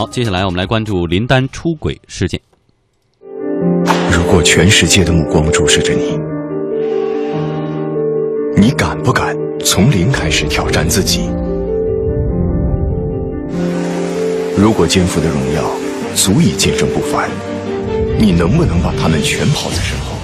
[0.00, 2.40] 好，接下来我们来关注林丹出轨事件。
[4.10, 6.18] 如果全世界的目光注视着你，
[8.56, 11.28] 你敢不敢从零开始挑战自己？
[14.56, 15.70] 如果肩负的荣耀
[16.14, 17.28] 足以见证不凡，
[18.18, 20.16] 你能不能把他们全抛在身后？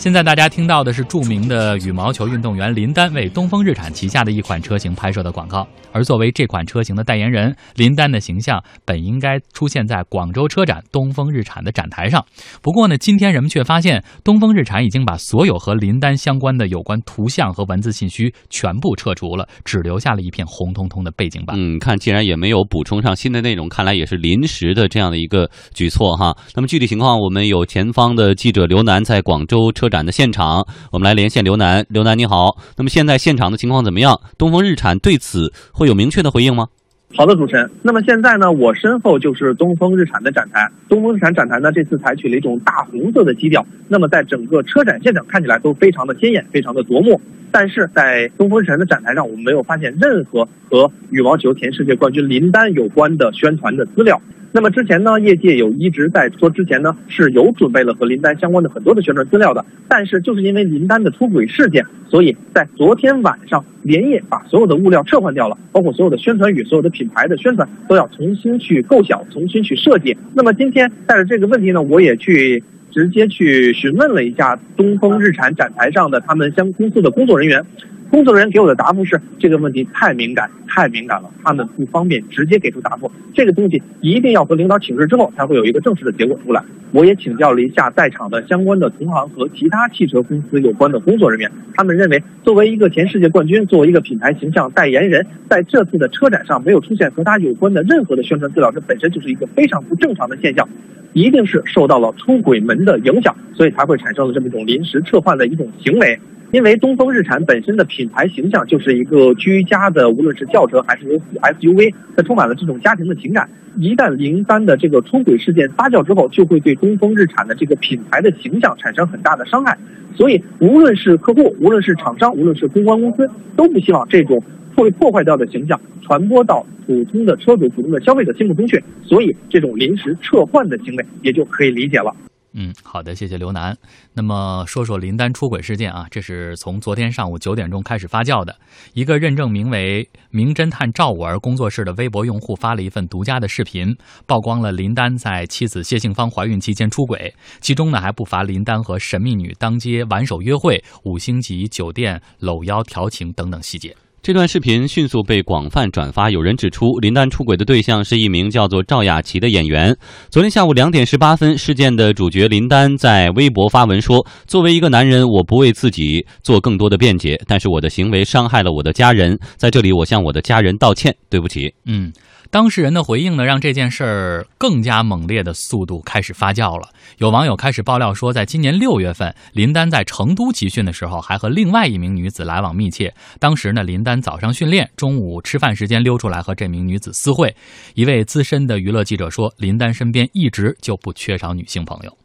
[0.00, 12.24] 现在大家听到的是著名的羽毛球运动员林丹为东风日产旗下的一款车型拍摄的广告，而作为这款车型的代言人，林丹的形象本应该出现在广州车展东风日产的展台上。
[12.62, 21.54] 不过呢，今天人们却发现，东风日产已经把所有和林丹相关的有关图像和文字信息全部撤除了，只留下了一片红彤彤的背景板。
[21.58, 26.34] 嗯，看，既然也没有补充上新的内容，看来也是临时的这样的一个举措哈。
[26.54, 29.89] 那么具体情况，我们有前方的记者刘楠在广州车。
[29.90, 31.84] 展的现场，我们来连线刘楠。
[31.90, 34.18] 刘楠你好，那么现在现场的情况怎么样？
[34.38, 36.68] 东风日产对此会有明确的回应吗？
[37.16, 37.68] 好的，主持人。
[37.82, 40.70] 那么现在呢，我身后就是东风日产的展台。
[40.88, 43.66] 东风日产展台呢，这次采取了一种大红色的基调。
[43.88, 47.20] 那么在整个车展现场看起来都非常的鲜艳，非常的夺目。
[47.50, 54.22] 但是在东风日产的展台上，我们没有发现任何和羽毛球前世界冠军林丹有关的宣传的资料。
[54.52, 70.16] 那么之前呢，业界有一直在说，之前呢是有准备了和林丹相关的很多的宣传资料的，但是就是因为林丹的出轨事件，所以在昨天晚上连夜把所有的物料撤换掉了，包括所有的宣传语、所有的品牌的宣传都要重新去构想、重新去设计。
[70.34, 77.64] 那么今天带着这个问题呢，我也去直接去询问了一下东风日产展台上的他们相公司的工作人员。
[78.10, 83.10] 工作人员给我的答复是这个问题太敏感，太敏感了，他们不方便直接给出答复。
[83.32, 86.60] 这个东西一定要和领导请示之后才会有一个正式的结果出来。
[86.90, 100.68] 我也请教了一下在场的相关的同行和其他汽车公司有关的工作人员，他们认为作为一个前世界冠军，作为一个品牌形象代言人，在这次的车展上没有出现和他有关的任何的宣传资料，这本身就是一个非常不正常的现象，
[101.12, 106.18] 一定是受到了出轨门的影响，所以才会产生了这么一种临时撤换的一种行为。
[106.52, 113.48] 因为东风日产本身的品牌形象就是一个居家的，无论是轿车还是 SUV，它充满了这种家庭的情感。
[113.78, 119.78] 一旦林丹的这个出轨事件发酵之后，就会对东风日产的这个品牌的形象产生很大的伤害。
[120.16, 124.42] 所以，无论是客户，无论是厂商，无论是公关公司，都不希望这种
[124.74, 128.82] 会破坏掉的形象传播到普通的车主、普通的消费者心目中去。
[129.04, 132.12] 所以，这种临时撤换的行为也就可以理解了。
[132.52, 133.76] 嗯，好的，谢谢刘楠。
[134.12, 138.56] 那么说说林丹出轨事件啊，这是从昨天上午九点钟开始发酵的。
[138.92, 143.96] 一个认证名为“名侦探赵五儿”工作室的微博用户发了一份独家的视频，
[144.26, 153.96] 曝光了林丹在妻子谢杏芳怀孕期间出轨，其中呢还不乏林丹和神秘女当街挽手约会、五星级酒店搂腰调情等等细节。
[154.22, 159.96] 这段视频迅速被广泛转发，有人指出林丹出轨的对象是一名叫做赵雅琪的演员。
[160.28, 172.12] 昨天下午两点十八分，事件的主角林丹在微博发文说：“作为一个男人，我不为自己做更多的辩解，但是我的行为伤害了我的家人，在这里我向我的家人道歉，对不起。”嗯。
[172.48, 176.88] 当事人的回应呢，让这件事儿更加猛烈的速度开始发酵了。
[177.18, 183.12] 有网友开始爆料说，在今年六月份，林丹在成都集训的时候，还和另外一名女子来往密切。
[183.38, 187.54] 当时呢，林丹早上训练，中午吃饭时间溜出来和这名女子私会。
[187.94, 192.19] 一位资深的娱乐记者说，林丹身边一直就不缺少女性朋友。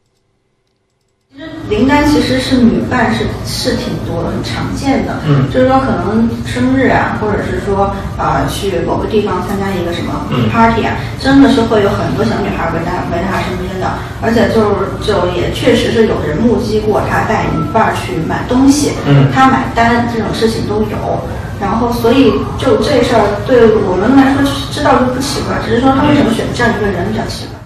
[1.35, 5.19] 其实林丹其实是女伴是是挺多的，很常见的。
[5.27, 13.99] 嗯，就是说可能生日啊，或者是说啊去某个地方参加一个什么 party 啊，真的是会有很多小女孩围在围在他身边的。
[14.21, 21.19] 而且就是就也确实是有人目击过他带女伴去买东西，嗯，他买单这种事情都有。
[21.59, 24.41] 然后所以就这事儿对我们来说
[24.71, 27.59] 知道就不奇怪，只是说他为什么选这样一个人比较奇怪。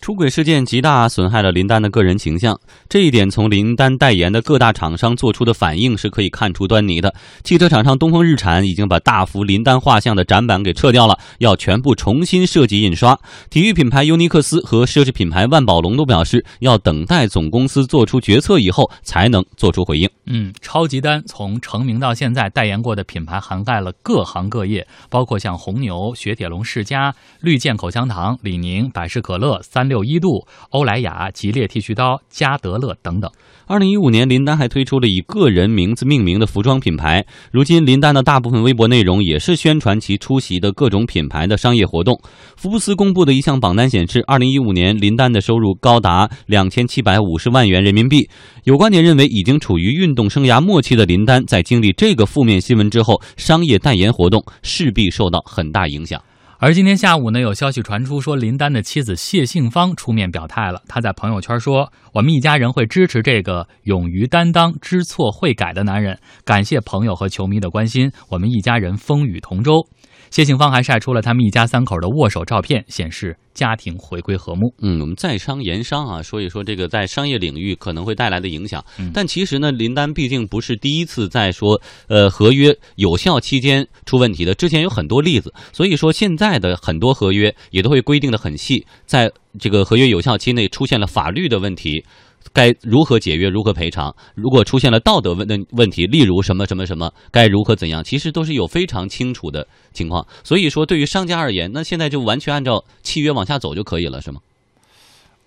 [0.00, 7.12] 出轨事件极大损害了林丹的个人形象，这一点从林丹代言的各大厂商做出的反应是可以看出端倪的。
[7.44, 13.18] 汽车厂商东风日产已经把大幅林丹画像的展板给撤掉了，要全部重新设计印刷。
[13.50, 20.08] 体育品牌尤尼克斯和奢侈品牌万宝龙都表示，要等待总公司做出决策以后才能做出回应。
[20.24, 29.97] 嗯，超级丹从成名到现在代言过的品牌涵盖了各行各业，包括像红牛、雪铁龙、世嘉、绿箭口香糖、李宁、百事可乐、三六。
[29.98, 33.28] 六一度、欧莱雅、吉列剃须刀、加德乐等等。
[33.66, 37.26] 二零一五年，林丹还推出了以个人名字命名的服装品牌。
[37.50, 42.18] 如今，林丹的大部分微博内容也是宣传其出席的各种品牌的商业活动。
[42.56, 48.30] 福布斯公布的一项榜单显示，二零一五年林丹的收入高达两千七百五十万元人民币。
[48.64, 56.22] 有观点认为，已经处于运动生涯末期的林丹，在经历这个负面新闻之后，商业代言活动势必受到很大影响。
[56.60, 60.82] 而今天下午呢，有消息传出说，林丹的妻子谢杏芳出面表态了。
[60.88, 66.18] 她在朋友圈说：“我们一家人会支持这个勇于担当、知错会改的男人。
[66.44, 69.86] 感谢朋友和球迷的关心，我们一家人风雨同舟。”
[70.30, 74.72] 谢杏芳还晒出了他们一家三口的握手照片，显示家庭回归和睦。
[74.80, 78.84] 嗯，我们在商言商啊，说一说这个在商业领域可能会带来的影响。
[79.12, 85.52] 但其实呢，林丹毕竟不是第一次在说呃合约有效期间出问题的，之前有很多例子。
[85.72, 92.04] 所以说现在的很多合约也都会规定的很细，在这个合约有效期内出现了法律的问题。
[92.52, 93.48] 该如何解约？
[93.48, 94.14] 如何赔偿？
[94.34, 98.02] 如果出现了道德问的问题，例如什么什么什么，该如何怎样？
[98.02, 100.26] 其实都是有非常清楚的情况。
[100.42, 104.40] 所以说，对于商家而言，那现在就完全按照契约往下走就可以了，是吗？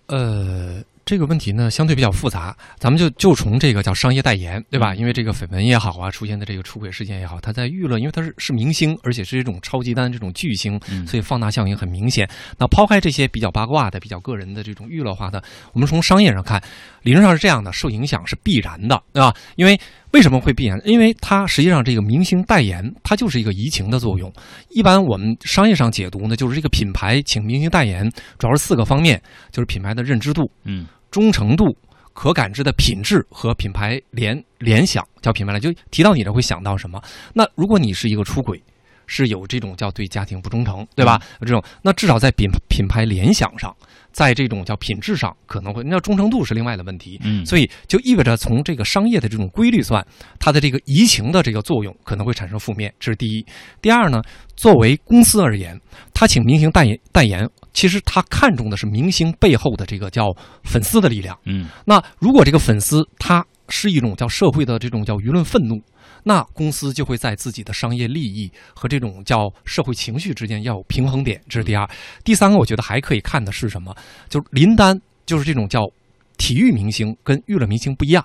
[0.07, 0.83] 呃。
[1.03, 4.95] 这个问题呢，相对比较复杂，咱们就就从这个叫商业代言，对吧？
[4.95, 12.29] 因为这个绯闻也好啊，出现的这个出轨事件也好，他在娱乐，因为他是是明星，而且是一种超级单这种巨星，所以放大效应很明显。
[12.57, 15.43] 那抛开这些比较八卦的、比较个人的这种娱乐化的，
[15.73, 16.61] 我们从商业上看，
[17.01, 19.33] 理论上是这样的，受影响是必然的，对吧？
[19.55, 19.79] 因为
[20.13, 20.79] 为什么会闭眼？
[20.85, 24.31] 因为它实际上这个明星代言，它就是一个移情的作用。
[24.69, 29.21] 一般我们商业上解读呢，就是这个品牌请明星代言，主要是四个方面，
[29.51, 30.85] 就是品牌的认知度，嗯。
[31.11, 31.65] 忠诚度、
[32.13, 37.01] 可感知的品质和品牌联联想，叫品牌联就提到你这，会想到什么？
[37.33, 38.63] 那如果你是一个出轨，
[39.13, 41.21] 是有这种叫对家庭不忠诚，对吧？
[41.41, 43.75] 有这种，那至少在品品牌联想上。
[44.13, 50.05] 在这种叫品质上，可能会那忠诚度是另外的问题，嗯，所以就意味着从这个商业的这种规律算，
[50.37, 53.45] 它的这个移情的这个作用可能会产生负面，这是第一。
[53.81, 54.21] 第二呢，
[54.53, 55.79] 作为公司而言，
[56.13, 60.25] 他请明星代言代言，其实他看重的是明星背后的这个叫
[60.65, 65.81] 粉丝的力量，嗯，那如果这个粉丝他是一种叫社会的这种叫舆论愤怒。
[66.23, 71.89] 那公司就会在自己的商业利益和这种叫社会情绪之间要有平衡点，这是第二。
[72.23, 73.95] 第三个，我觉得还可以看的是什么？
[74.29, 75.81] 就是林丹，就是这种叫
[76.37, 78.23] 体育明星跟娱乐明星不一样，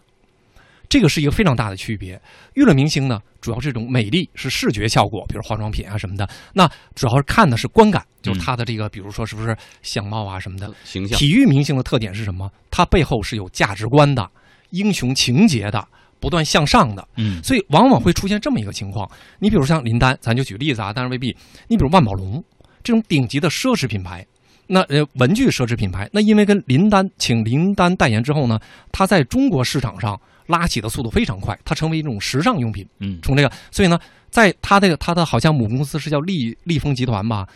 [0.89, 2.21] 这个是一个非常大的区别。
[2.55, 6.29] 娱乐明星呢，主要这种美丽是视觉效果，比如化妆品啊什么的。
[6.53, 11.19] 那主要是看的是观感，就是他的这个，比如说是不是相貌啊什么的形象。
[11.19, 12.51] 体育明星的特点是什么？
[12.71, 14.31] 他背后是有价值观的、
[14.71, 15.87] 英雄情节的。
[16.26, 19.08] 不断向上的，嗯，所以往往会出现这么一个情况。
[19.38, 21.28] 你比如像林丹，咱就举例子啊，当然未必。
[21.69, 22.43] 你比如万宝龙
[22.82, 24.26] 这种顶级的奢侈品牌，
[24.67, 28.58] 那呃文具奢侈品牌，那因为跟林丹请林丹代言之后呢，
[28.90, 32.84] 它在中国市场上拉起的速度非常快，它成为一种时尚用品。
[32.99, 33.96] 嗯，从这个，所以呢，
[34.28, 37.46] 在它这个它的好像母公司是叫利利丰集团吧，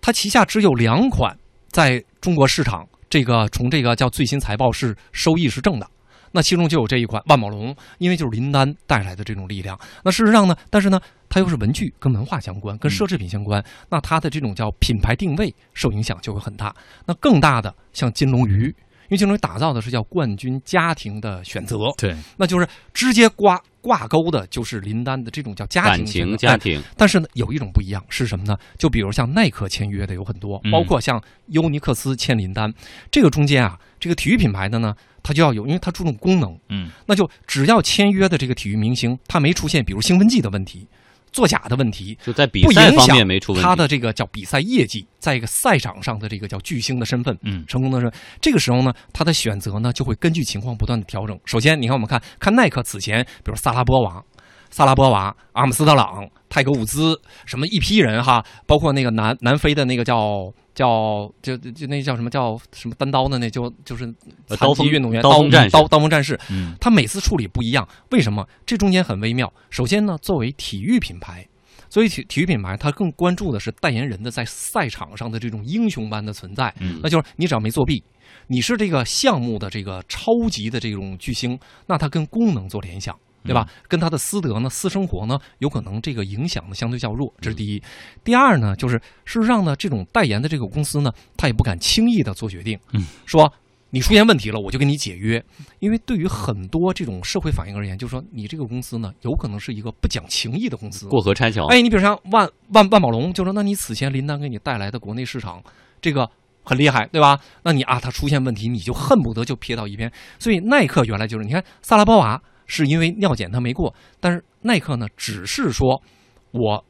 [0.00, 1.36] 它旗下只有两款
[1.72, 5.90] 在中国市场，这个从这个叫最新财报是收益是正的。
[6.32, 9.78] 那其中就有这一款万宝龙，因为就是林丹带来的这种力量。
[10.02, 13.62] 那事实上呢，但是呢，它又是文具，跟文化相关，跟奢侈品相关。
[13.88, 16.74] 那它的这种叫品牌定位受影响就会很大。
[17.04, 26.82] 那更大的像金龙鱼，因为金龙鱼打造的是叫冠军家庭的选择，对，那就是直接挂挂钩的就是林丹的这种叫家庭情家庭。
[26.96, 28.56] 但是呢，有一种不一样是什么呢？
[28.78, 32.72] 就比如像耐克签约的有很多，包括像尤尼克斯签林丹，
[33.10, 34.96] 这个中间啊，这个体育品牌的呢。
[35.22, 40.86] 它就要有，因为他注重功能，嗯，那就只要签约的这个体育明星，他没出现比如兴奋剂的问题、
[41.30, 51.38] 作假的问题，就在比赛方面没出他的这个叫比赛业绩，在一个赛场上的这个叫巨星的身份，嗯，成功的是这个时候呢，他的选择呢就会根据情况不断的调整。
[51.44, 54.22] 首先，你看我们看看耐克此前，比如萨拉波娃、
[54.72, 60.52] 萨拉波娃、阿姆斯特朗、泰格伍兹，什么一批人哈，包括那个南南非的那个叫。
[60.74, 64.06] 叫就就那叫什么叫什么单刀的那就就是
[64.46, 66.34] 残疾运动员刀锋战刀刀锋战士，
[66.80, 68.48] 他每次处理不一样，为什么？
[68.64, 69.52] 这中间很微妙。
[69.68, 71.46] 首先呢，作为体育品牌，
[71.90, 76.74] 作为体体育品牌，他更关注的是代言人的在赛场上的这种英雄般的存在。
[77.02, 78.02] 那就是你只要没作弊，
[78.46, 83.14] 你是这个项目的这个超级的这种巨星，那他跟功能做联想。
[83.44, 83.68] 对吧？
[83.88, 87.82] 跟他的私德呢、私生活呢，有可能这个影响呢相对较弱，这是第一。
[88.22, 93.52] 第二呢，就是事实上呢，这种代言的这个公司呢，他也不敢轻易的做决定，嗯，说
[93.90, 95.44] 你出现问题了，我就跟你解约。
[95.78, 101.66] 因为对于很多这种社会反应而言，就是说你这个公司呢，有可能是一个不讲情义的公司，过河拆桥。
[101.66, 105.62] 哎，你比如像万万万宝龙，就说那你此前林丹给你带来的国内市场
[106.00, 106.30] 这个
[106.62, 107.38] 很厉害，对吧？
[107.64, 110.10] 那你啊，他出现问题，你就恨不得就撇到一边。
[110.38, 112.40] 所以耐克原来就是，你看萨拉波娃
[112.74, 116.02] 是因为尿检他没过，但是耐克呢，只是说
[116.52, 116.82] 我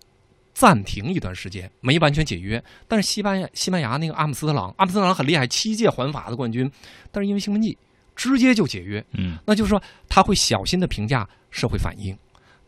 [0.55, 2.63] 暂停一段时间，没完全解约。
[2.87, 6.71] 但是西班牙西班牙那个阿姆斯特朗，阿姆斯特朗很厉害，七届环法的冠军，
[7.11, 7.77] 但是因为兴奋剂
[8.15, 9.05] 直接就解约。
[9.19, 12.17] 嗯，那就是说他会小心的评价社会反应。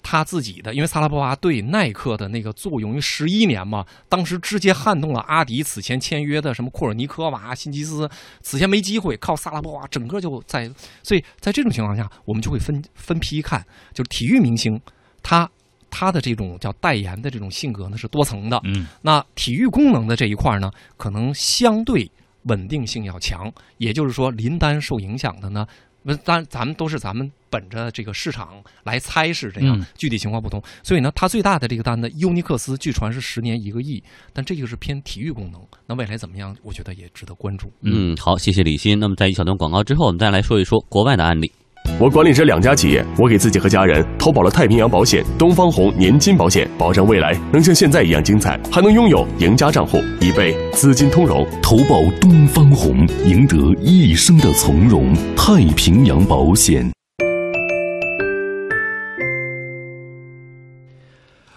[0.04, 8.08] 他自己的，因为萨拉波娃对耐克的那个作用，因为十一年嘛，当时直接撼动了阿迪此前签约的什么库尔尼科娃、辛吉斯，
[8.42, 10.70] 此前没机会，靠萨拉波娃整个就在，
[11.02, 14.78] 所以在这种情况下，我们就会分分批看，就是体育明星，
[15.23, 15.50] 他
[15.90, 22.08] 他的这种叫代言的这种性格呢是多层的，嗯，那体育功能的这一块呢，可能相对
[22.42, 25.66] 稳定性要强，也就是说林丹受影响的呢。
[26.06, 28.49] 那当然，咱们都是咱们本着这个市场
[28.82, 30.61] 来猜是这样，具体情况不同。
[30.82, 35.61] 所以呢，它最大的这个单子，尤尼克斯据传是十年一个亿，但这个是偏体育功能。
[35.87, 36.56] 那未来怎么样？
[36.64, 37.70] 我觉得也值得关注。
[37.82, 38.99] 嗯，好，谢谢李欣。
[38.99, 41.52] 那么在一小段广告之后，我们再来说一说国外的案例。
[42.00, 51.46] 我管理着两家企业，我给自己和家人投保了太平洋保险、东方红年金保险，保证未来能像现在一样精彩，还能拥有赢家账户，以备资金通融。
[51.62, 55.14] 投保东方红，赢得一生的从容。
[55.37, 56.90] 太平洋保险。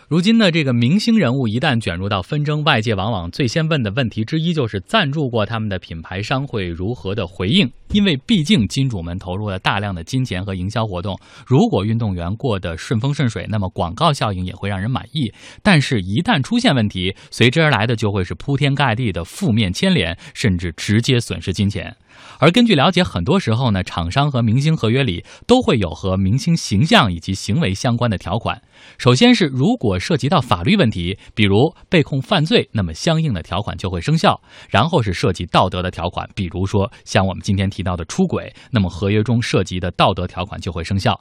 [0.07, 11.19] 如今呢，这个明星人物一旦卷入到纷争，外界往往最先问的问题之一就是赞助过他们的品牌商会如何的回应，因为毕竟金主们投入了大量的金钱和营销活动。
[11.45, 15.29] 如果运动员过得顺风顺水，那么广告效应也会让人满意。
[15.61, 21.93] 但是，一旦出现问题，随之而来的就会是铺天盖地的负面牵连，甚至直接损失金钱。
[22.39, 28.61] 而根据了解，很多时候呢，厂商和明星合约里都会有和明星形象以及行为相关的条款。
[28.97, 34.39] 首先是如果涉及到法律问题，比如被控犯罪，那么相应的条款就会生效。
[34.69, 41.19] 然后是涉及道德的条款，比如说像我们今天提到的出轨，那么合约中涉及的道德条款就会生效。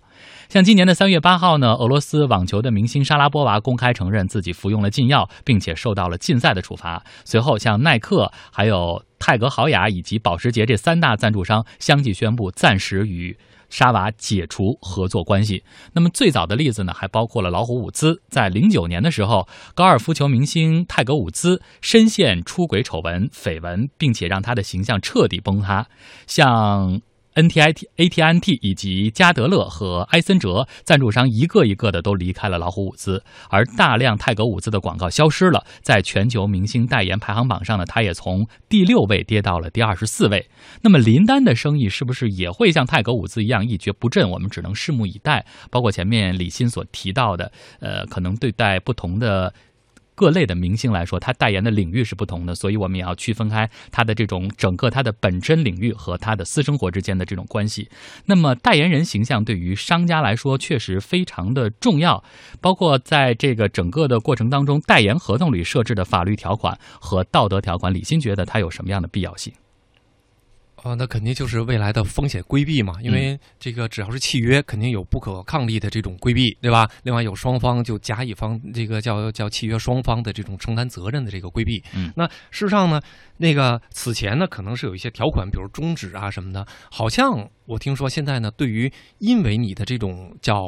[0.48, 7.02] 像今年的三月八号呢，俄罗斯网球的明星莎拉波娃公开承认自己服用了禁药，并且受到了禁赛的处罚。
[7.24, 13.36] 随后，像耐克、还有泰格豪雅以及保时捷这三大赞助商相继宣布暂时与
[13.68, 15.64] 莎娃解除合作关系。
[15.94, 25.88] 那么最早的例子呢，还包括了老虎伍兹，在零九年的时候，高尔夫球明星泰格伍兹深陷出轨丑闻绯闻，并且让他的形象彻底崩塌。
[26.28, 27.00] 像
[27.36, 40.48] N T I T A T N T 以及加德勒和埃森哲赞助商一个一个的都离开了老虎伍兹，而大量泰格伍兹的广告消失了，在全球明星代言排行榜上呢，他也从第六位跌到了第二十四位。
[40.80, 44.30] 那么林丹的生意是不是也会像泰格伍兹一样一蹶不振？
[44.30, 45.44] 我们只能拭目以待。
[45.70, 49.52] 包括前面李欣所提到的，呃，可能对待不同的。
[50.16, 57.88] 各类的明星来说，他代言的领域是不同的，所以我们也要区分开他的这种整个他的本身领域和他的私生活之间的这种关系。
[58.24, 62.24] 那么，代言人形象对于商家来说确实非常的重要，
[62.60, 69.52] 包括在这个整个的过程当中，代言合同里设置的法律条款和道德条款，李欣觉得它有什么样的必要性？
[70.82, 76.88] 啊，那肯定就是未来的风险规避嘛，因为这个只要是契约，肯定有不可抗力的这种规避，对吧？
[77.02, 81.82] 另外有双方就甲乙方这个叫叫契约双方的这种承担责任的这个规避。
[81.94, 83.00] 嗯，那事实上呢，
[83.38, 90.60] 那个此前呢，可能是有一些条款，比如终止啊什么的，好像我听说现在呢，对于因为你的这种叫，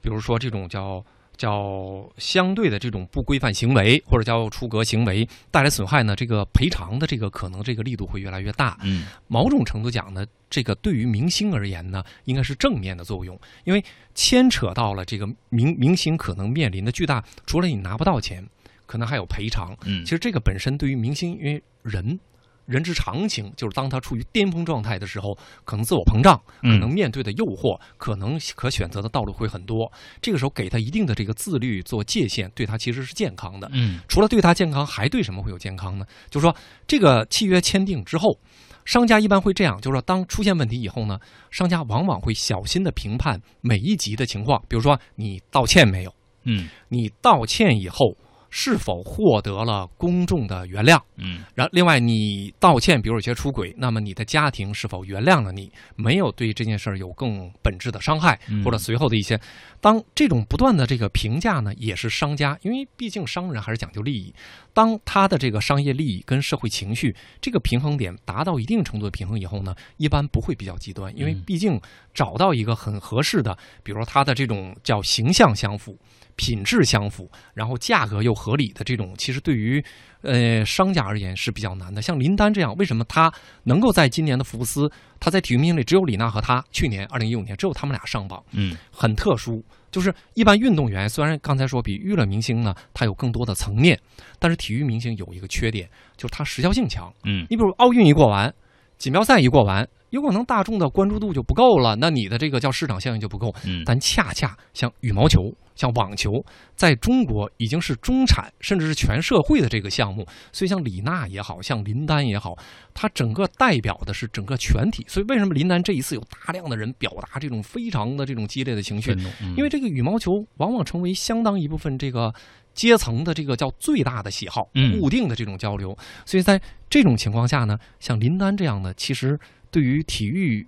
[0.00, 1.04] 比如说这种叫。
[1.36, 6.16] 叫相对的这种不规范行为，或者叫出格行为带来损害呢？
[6.16, 8.78] 这个赔偿的这个可能这个力度会越来越大。
[8.82, 18.46] 嗯，某种程度讲呢，这个对于明星而言呢，应该是正面的作用，因为牵扯到了这个明明星可能面临的巨大，除了你拿不到钱，
[18.86, 19.76] 可能还有赔偿。
[19.84, 22.18] 嗯，其实这个本身对于明星，因为人。
[22.66, 29.90] 人之常情，就是当他处于巅峰状态的时候，可能自我膨胀，可能面对的诱惑，可能可选择的道路会很多。
[30.20, 33.70] 这个时候给他一定的这个自律做界限，对他其实是健康的。
[33.72, 36.04] 嗯，除了对他健康，还对什么会有健康呢？
[36.28, 36.54] 就是说，
[36.86, 38.38] 这个契约签订之后，
[38.84, 41.18] 商家一般会这样，就是说，当出现问题以后呢，
[41.50, 46.12] 商家往往会小心的评判每一级的情况，比如说你道歉没有？
[46.44, 48.16] 嗯，你道歉以后。
[48.50, 51.00] 是否获得了公众的原谅？
[51.16, 55.70] 嗯，然另外你道歉，比如有些出轨，那么你的家庭是否原谅了你？
[55.94, 59.40] 没有对这件事儿有更本质的伤害，或者随后的一些，
[59.80, 64.34] 当这种不断的这个评价呢，也是商家，因为毕竟商人还是讲究利益。
[64.72, 71.80] 当他的这个商业利益跟社会情绪这个平衡点达到一定程度的平衡以后呢，一般不会比较极端，因为毕竟
[72.12, 75.98] 找到一个很合适的，比如说他的这种叫形象相符。
[76.36, 79.82] 品质相符，然后价格又合理的这种，其实对于
[80.22, 82.00] 呃商家而言是比较难的。
[82.00, 83.32] 像林丹这样，为什么他
[83.64, 89.64] 能够在今年的福布斯，他在体育明星里只有李娜和他，去年二零一五年只有他们俩上榜，嗯，很特殊。
[89.90, 93.98] 就是一般运动员，虽然刚才说比娱乐明星呢，他有更多的层面，
[94.38, 95.88] 但是体育明星有一个缺点，
[96.18, 97.10] 就是他时效性强。
[97.24, 98.52] 嗯，你比如奥运一过完，
[98.98, 103.54] 锦标赛一过完，有可能大众的关注度就不够了，那你的这个叫市场效应就不够。
[103.64, 105.54] 嗯，但恰恰像羽毛球。
[105.76, 106.42] 像网球，
[106.74, 110.26] 在中国已经是中产，甚至是全社会的这个项目。
[110.50, 112.56] 所以，像李娜也好像林丹也好，
[112.94, 115.04] 它整个代表的是整个全体。
[115.06, 119.14] 所以，为什么林丹这一次有大量的人表达这种非常的这种激烈的情绪？
[119.54, 122.32] 因为这个羽毛球往往成为相当一部分这个
[122.76, 124.68] 阶层的这个叫最大的喜好，
[125.00, 125.98] 固定的这种交流。
[126.24, 129.36] 所以在这种情况下呢，像林丹这样的，其实
[129.72, 130.64] 对于体育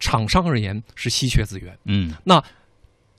[0.00, 1.78] 厂商而言是稀缺资源。
[1.84, 2.42] 嗯，那。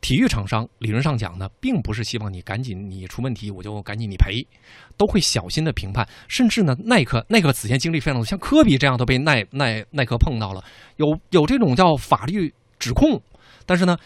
[0.06, 4.46] 体育厂商理论上讲呢，并不是希望你赶紧你出问题我就赶紧你赔，
[4.98, 6.06] 都会小心的评判。
[6.28, 10.62] 甚至呢，耐克耐克此前经历非常多，像科比这样都被耐耐耐克碰到了，
[10.98, 13.22] 有有这种叫法律指控。
[13.66, 13.98] 但是呢，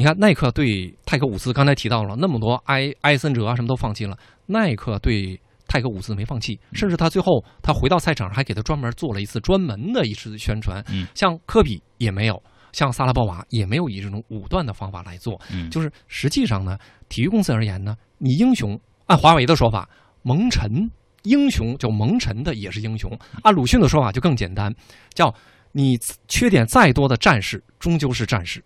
[0.00, 4.16] 你看耐克对泰克伍兹刚才提到了那么多埃埃森哲啊什么都放弃了，
[4.46, 5.38] 耐克对
[5.68, 10.82] 泰克伍兹没放弃，甚至他最后他回到赛场上还给他专门做了一次专门的一次宣传。
[10.88, 12.42] 嗯，像科比也没有。
[12.72, 16.78] 像萨拉波娃也没有以这种武断的方法来做，嗯，就是实际上呢，
[17.10, 19.86] 体育公司而言呢，你英雄按华为的说法，
[20.22, 20.90] 蒙尘
[21.24, 23.10] 英雄叫蒙尘的也是英雄，
[23.42, 24.74] 按鲁迅的说法就更简单，
[25.12, 25.34] 叫
[25.72, 28.64] 你缺点再多的战士终究是战士，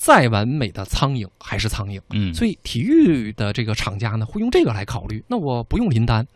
[0.00, 6.26] 再完美的苍蝇还是苍蝇，嗯，所以体育的这个厂家呢会用这个来考虑，那我不用林丹，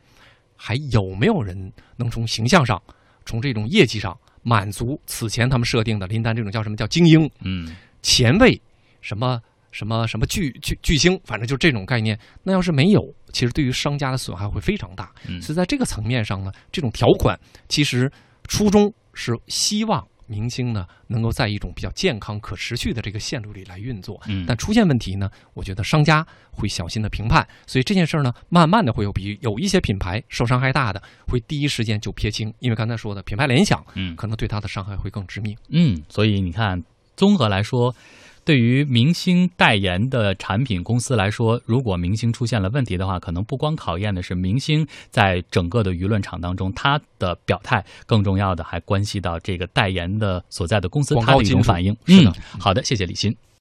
[0.54, 2.80] 还有没有人能从形象上，
[3.24, 4.14] 从这种业绩上？
[4.42, 8.60] 满足此前他们设定的林丹这种叫什么叫精英，嗯，前卫，
[9.00, 9.40] 什么
[9.72, 12.18] 什么什么巨巨巨星，反正就这种概念。
[12.42, 13.02] 那要是没有，
[13.32, 15.10] 其实对于商家的损害会非常大。
[15.40, 18.12] 所以在这个层面上呢，这种条款其实
[18.46, 20.06] 初衷是希望。
[20.26, 36.82] 明星呢，能够在一种比较健康、可持续的这个线路里来运作，嗯，但出现问题呢，我觉得商家会小心的评判，所以这件事儿呢，慢慢的会有比有一些品牌受伤害大的，会第一时间就撇清，因为刚才说的品牌联想，嗯，可能对它的伤害会更致命，嗯，所以你看，
[37.16, 37.94] 综合来说。
[38.44, 51.96] 对于明星代言的产品公司来说，如果明星出现了问题的话，可能不光考验的是明星在整个的舆论场当中他的表态，更重要的还关系到这个代言的所在的公司它的一种反应。
[52.06, 53.34] 是的，好的，谢谢李欣。